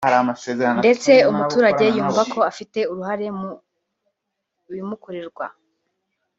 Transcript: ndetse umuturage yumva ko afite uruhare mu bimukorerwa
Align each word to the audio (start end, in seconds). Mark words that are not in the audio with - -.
ndetse 0.81 1.11
umuturage 1.31 1.85
yumva 1.95 2.21
ko 2.33 2.39
afite 2.51 2.79
uruhare 2.91 3.27
mu 3.39 3.51
bimukorerwa 4.71 5.45